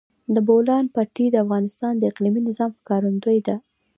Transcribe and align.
د 0.33 0.35
بولان 0.47 0.85
پټي 0.95 1.25
د 1.31 1.35
افغانستان 1.45 1.93
د 1.97 2.03
اقلیمي 2.11 2.41
نظام 2.49 2.71
ښکارندوی 2.79 3.39
ده. 3.47 3.55